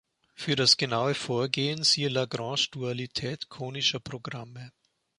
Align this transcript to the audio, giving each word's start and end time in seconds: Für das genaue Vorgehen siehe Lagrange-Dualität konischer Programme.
Für 0.33 0.55
das 0.55 0.77
genaue 0.77 1.13
Vorgehen 1.13 1.83
siehe 1.83 2.09
Lagrange-Dualität 2.09 3.49
konischer 3.49 3.99
Programme. 3.99 4.71